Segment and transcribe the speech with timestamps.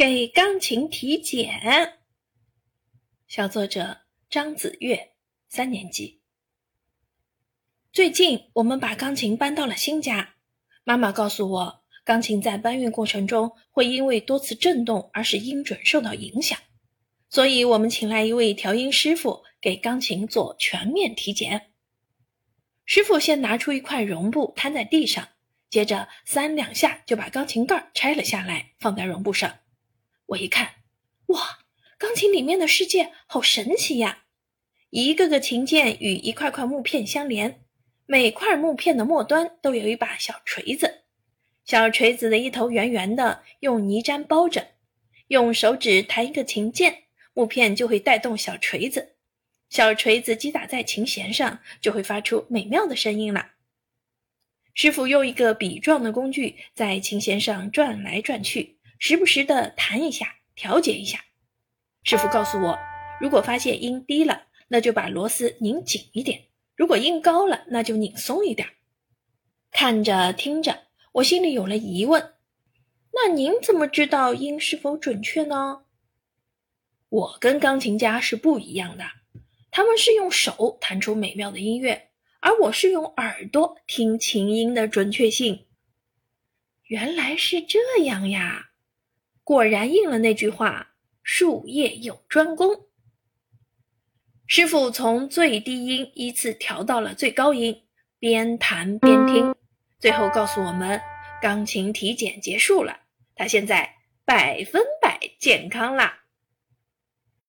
[0.00, 1.98] 给钢琴体检。
[3.28, 3.98] 小作者
[4.30, 5.12] 张子月，
[5.46, 6.22] 三年级。
[7.92, 10.36] 最近我们把钢琴搬到了新家，
[10.84, 16.58] 妈妈告诉我，钢琴在搬运过程中会因为多次震动而使音准受到影响，
[17.28, 21.72] 所以我们请来一位调音师傅给钢琴做全面体检。
[22.86, 25.28] 师傅先拿出一块绒布摊在地上，
[25.68, 29.58] 接着三两下就把钢琴盖拆了下来，放在绒布上。
[30.30, 30.74] 我一看，
[31.26, 31.58] 哇，
[31.98, 34.24] 钢琴里面的世界好神奇呀！
[34.90, 37.64] 一个个琴键与一块块木片相连，
[38.06, 41.02] 每块木片的末端都有一把小锤子，
[41.64, 44.68] 小锤子的一头圆圆的，用泥毡包着。
[45.28, 47.04] 用手指弹一个琴键，
[47.34, 49.16] 木片就会带动小锤子，
[49.68, 53.50] 小锤子击打在琴弦上，就会发出美妙的声音了。
[54.74, 58.79] 师傅用一个笔状的工具在琴弦上转来转去。
[59.00, 61.24] 时不时的弹一下，调节一下。
[62.04, 62.78] 师傅告诉我，
[63.18, 66.38] 如果发现音低了，那就把螺丝拧紧一点；
[66.76, 68.68] 如果音高了，那就拧松一点。
[69.70, 72.34] 看着听着，我心里有了疑问：
[73.12, 75.86] 那您怎么知道音是否准确呢？
[77.08, 79.04] 我跟钢琴家是不一样的，
[79.70, 85.66] 他们是用手弹出美妙的音乐，而我是用耳朵听琴音的准确性。
[86.84, 88.66] 原来是这样呀！
[89.50, 90.92] 果然应了那句话
[91.24, 92.86] ：“术业有专攻。”
[94.46, 97.82] 师傅从最低音依次调到了最高音，
[98.20, 99.52] 边弹边听，
[99.98, 101.00] 最后告诉我们
[101.42, 103.00] ：“钢琴体检结束了，
[103.34, 106.19] 他现在百分百健康啦。”